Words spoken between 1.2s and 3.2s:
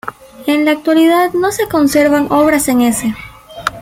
no se conservan obras en ese.